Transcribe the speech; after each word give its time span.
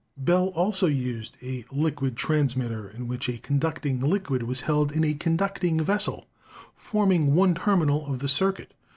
Bell 0.17 0.47
also 0.55 0.87
used 0.87 1.37
a 1.43 1.63
liquid 1.71 2.17
transmitter 2.17 2.89
in 2.89 3.07
which 3.07 3.29
a 3.29 3.37
conduct 3.37 3.85
ing 3.85 3.99
liquid 4.01 4.41
was 4.41 4.61
held 4.61 4.91
in 4.91 5.03
a 5.03 5.13
conducting 5.13 5.79
vessel, 5.79 6.25
forming 6.75 7.35
one 7.35 7.53
terminal 7.53 8.11
of 8.11 8.17
the 8.17 8.27
circuit. 8.27 8.73